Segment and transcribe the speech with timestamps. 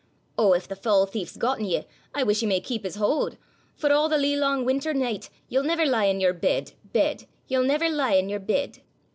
[0.35, 0.53] 'O!
[0.53, 3.37] if the foul thief's gotten ye, I wish he may keep his haud;
[3.75, 7.61] For a' the lee lang winter nicht, Ye'll never lie in your bed, bed; Ye'll
[7.63, 8.79] never lie in your bed.